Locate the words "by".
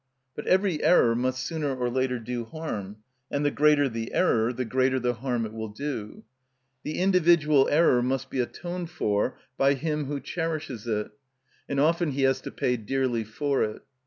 9.59-9.75